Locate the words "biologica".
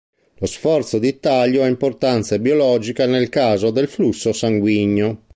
2.39-3.05